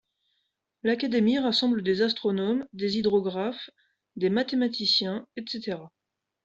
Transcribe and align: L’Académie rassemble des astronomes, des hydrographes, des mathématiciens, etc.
L’Académie 0.81 1.37
rassemble 1.37 1.83
des 1.83 2.01
astronomes, 2.01 2.65
des 2.73 2.97
hydrographes, 2.97 3.69
des 4.15 4.31
mathématiciens, 4.31 5.27
etc. 5.35 5.77